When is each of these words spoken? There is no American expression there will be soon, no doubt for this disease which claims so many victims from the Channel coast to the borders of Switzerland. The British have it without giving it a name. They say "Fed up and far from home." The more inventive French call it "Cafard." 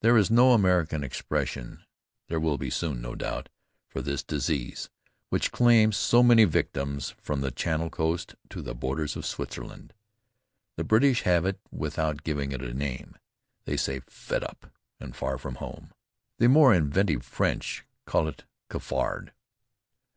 There 0.00 0.16
is 0.16 0.28
no 0.28 0.54
American 0.54 1.04
expression 1.04 1.84
there 2.26 2.40
will 2.40 2.58
be 2.58 2.68
soon, 2.68 3.00
no 3.00 3.14
doubt 3.14 3.48
for 3.86 4.02
this 4.02 4.24
disease 4.24 4.90
which 5.28 5.52
claims 5.52 5.96
so 5.96 6.20
many 6.20 6.42
victims 6.46 7.14
from 7.22 7.42
the 7.42 7.52
Channel 7.52 7.88
coast 7.88 8.34
to 8.50 8.60
the 8.60 8.74
borders 8.74 9.14
of 9.14 9.24
Switzerland. 9.24 9.94
The 10.74 10.82
British 10.82 11.22
have 11.22 11.46
it 11.46 11.60
without 11.70 12.24
giving 12.24 12.50
it 12.50 12.60
a 12.60 12.74
name. 12.74 13.16
They 13.64 13.76
say 13.76 14.00
"Fed 14.10 14.42
up 14.42 14.66
and 14.98 15.14
far 15.14 15.38
from 15.38 15.54
home." 15.54 15.92
The 16.38 16.48
more 16.48 16.74
inventive 16.74 17.24
French 17.24 17.84
call 18.04 18.26
it 18.26 18.42
"Cafard." 18.68 19.32